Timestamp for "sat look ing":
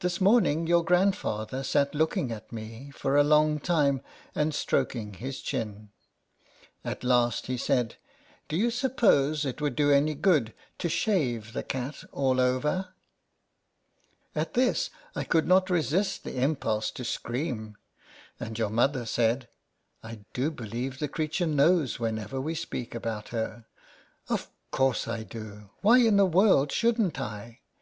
1.62-2.32